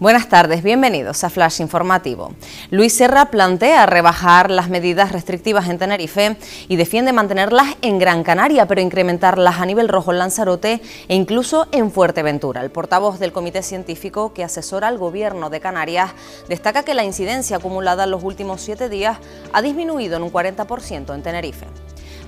Buenas 0.00 0.28
tardes, 0.28 0.62
bienvenidos 0.62 1.24
a 1.24 1.28
Flash 1.28 1.60
Informativo. 1.60 2.32
Luis 2.70 2.92
Serra 2.92 3.32
plantea 3.32 3.84
rebajar 3.84 4.48
las 4.48 4.68
medidas 4.68 5.10
restrictivas 5.10 5.68
en 5.68 5.78
Tenerife 5.78 6.36
y 6.68 6.76
defiende 6.76 7.12
mantenerlas 7.12 7.74
en 7.82 7.98
Gran 7.98 8.22
Canaria, 8.22 8.66
pero 8.66 8.80
incrementarlas 8.80 9.58
a 9.58 9.66
nivel 9.66 9.88
rojo 9.88 10.12
en 10.12 10.20
Lanzarote 10.20 10.80
e 11.08 11.14
incluso 11.16 11.66
en 11.72 11.90
Fuerteventura. 11.90 12.62
El 12.62 12.70
portavoz 12.70 13.18
del 13.18 13.32
Comité 13.32 13.64
Científico 13.64 14.32
que 14.32 14.44
asesora 14.44 14.86
al 14.86 14.98
Gobierno 14.98 15.50
de 15.50 15.58
Canarias 15.58 16.12
destaca 16.48 16.84
que 16.84 16.94
la 16.94 17.02
incidencia 17.02 17.56
acumulada 17.56 18.04
en 18.04 18.12
los 18.12 18.22
últimos 18.22 18.60
siete 18.60 18.88
días 18.88 19.18
ha 19.52 19.62
disminuido 19.62 20.16
en 20.16 20.22
un 20.22 20.30
40% 20.32 21.12
en 21.12 21.22
Tenerife. 21.24 21.66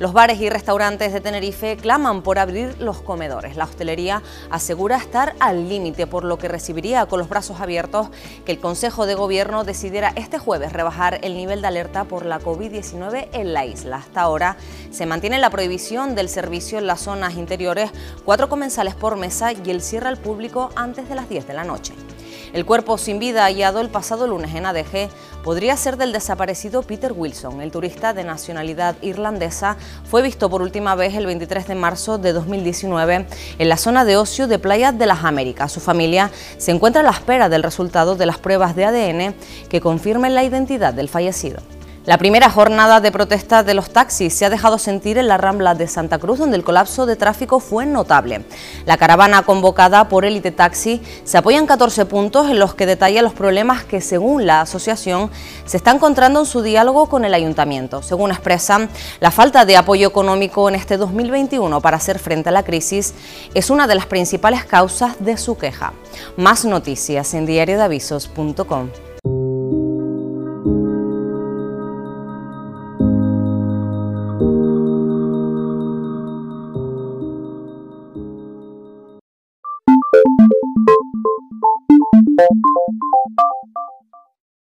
Los 0.01 0.15
bares 0.15 0.41
y 0.41 0.49
restaurantes 0.49 1.13
de 1.13 1.21
Tenerife 1.21 1.77
claman 1.77 2.23
por 2.23 2.39
abrir 2.39 2.75
los 2.81 3.03
comedores. 3.03 3.57
La 3.57 3.65
hostelería 3.65 4.23
asegura 4.49 4.97
estar 4.97 5.35
al 5.41 5.69
límite, 5.69 6.07
por 6.07 6.25
lo 6.25 6.39
que 6.39 6.49
recibiría 6.49 7.05
con 7.05 7.19
los 7.19 7.29
brazos 7.29 7.61
abiertos 7.61 8.09
que 8.47 8.53
el 8.53 8.61
Consejo 8.61 9.05
de 9.05 9.15
Gobierno 9.15 9.63
decidiera 9.63 10.15
este 10.17 10.39
jueves 10.39 10.73
rebajar 10.73 11.19
el 11.23 11.37
nivel 11.37 11.61
de 11.61 11.69
alerta 11.69 12.05
por 12.05 12.25
la 12.25 12.41
COVID-19 12.41 13.29
en 13.35 13.53
la 13.53 13.67
isla. 13.67 13.97
Hasta 13.97 14.23
ahora 14.23 14.57
se 14.91 15.05
mantiene 15.05 15.39
la 15.39 15.51
prohibición 15.51 16.15
del 16.15 16.31
servicio 16.31 16.79
en 16.79 16.87
las 16.87 17.03
zonas 17.03 17.35
interiores, 17.35 17.91
cuatro 18.25 18.49
comensales 18.49 18.95
por 18.95 19.17
mesa 19.17 19.53
y 19.53 19.71
el 19.71 19.83
cierre 19.83 20.09
al 20.09 20.17
público 20.17 20.71
antes 20.77 21.11
de 21.11 21.15
las 21.15 21.29
10 21.29 21.47
de 21.47 21.53
la 21.53 21.65
noche. 21.65 21.93
El 22.53 22.65
cuerpo 22.65 22.99
sin 22.99 23.19
vida 23.19 23.45
hallado 23.45 23.81
el 23.81 23.89
pasado 23.89 24.27
lunes 24.27 24.55
en 24.55 24.67
ADG 24.67 25.09
podría 25.43 25.77
ser 25.77 25.97
del 25.97 26.13
desaparecido 26.13 26.83
Peter 26.83 27.13
Wilson. 27.13 27.61
El 27.61 27.71
turista 27.71 28.13
de 28.13 28.25
nacionalidad 28.25 28.97
irlandesa 29.03 29.77
fue 30.09 30.23
visto 30.23 30.51
por 30.51 30.63
última 30.63 30.95
vez 30.95 31.15
el 31.15 31.27
23 31.27 31.67
de 31.69 31.75
marzo 31.75 32.19
de 32.19 32.33
2019 32.33 33.27
en 33.59 33.69
la 33.69 33.77
zona 33.77 34.05
de 34.05 34.17
ocio 34.17 34.47
de 34.49 34.59
Playas 34.59 34.99
de 34.99 35.07
las 35.07 35.25
Américas. 35.25 35.73
Su 35.73 35.81
familia 35.81 36.31
se 36.59 36.71
encuentra 36.71 37.01
a 37.01 37.05
la 37.05 37.11
espera 37.11 37.49
del 37.49 37.63
resultado 37.63 38.17
de 38.17 38.27
las 38.27 38.39
pruebas 38.39 38.77
de 38.77 38.85
ADN 38.85 39.35
que 39.69 39.81
confirmen 39.81 40.35
la 40.35 40.45
identidad 40.45 40.95
del 40.95 41.09
fallecido. 41.09 41.61
La 42.11 42.19
primera 42.19 42.51
jornada 42.51 43.01
de 43.01 43.13
protesta 43.13 43.63
de 43.63 43.73
los 43.73 43.91
taxis 43.91 44.35
se 44.35 44.45
ha 44.45 44.51
dejado 44.51 44.79
sentir 44.79 45.17
en 45.17 45.29
la 45.29 45.37
Rambla 45.37 45.77
de 45.77 45.87
Santa 45.87 46.19
Cruz, 46.19 46.41
donde 46.41 46.57
el 46.57 46.65
colapso 46.65 47.07
de 47.07 47.15
tráfico 47.15 47.61
fue 47.61 47.87
notable. 47.87 48.45
La 48.85 48.97
caravana 48.97 49.45
convocada 49.45 50.09
por 50.09 50.25
Elite 50.25 50.51
Taxi 50.51 51.01
se 51.23 51.39
apoya 51.39 51.61
en 51.61 51.67
14 51.67 52.07
puntos 52.07 52.51
en 52.51 52.59
los 52.59 52.75
que 52.75 52.87
detalla 52.87 53.23
los 53.23 53.33
problemas 53.33 53.85
que, 53.85 54.01
según 54.01 54.45
la 54.45 54.63
asociación, 54.63 55.31
se 55.65 55.77
está 55.77 55.93
encontrando 55.93 56.41
en 56.41 56.47
su 56.47 56.63
diálogo 56.63 57.09
con 57.09 57.25
el 57.25 57.33
ayuntamiento. 57.33 58.03
Según 58.03 58.33
expresan, 58.33 58.89
la 59.21 59.31
falta 59.31 59.65
de 59.65 59.77
apoyo 59.77 60.09
económico 60.09 60.69
en 60.69 60.75
este 60.75 60.97
2021 60.97 61.81
para 61.81 61.99
hacer 61.99 62.19
frente 62.19 62.49
a 62.49 62.53
la 62.53 62.65
crisis 62.65 63.15
es 63.55 63.71
una 63.71 63.87
de 63.87 63.95
las 63.95 64.07
principales 64.07 64.65
causas 64.65 65.15
de 65.21 65.37
su 65.37 65.57
queja. 65.57 65.93
Más 66.37 66.65
noticias 66.65 67.35
en 67.35 67.47
diariodavisos.com. 67.47 68.89